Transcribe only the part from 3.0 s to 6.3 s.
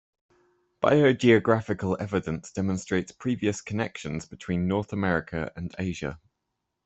previous connections between North America and Asia.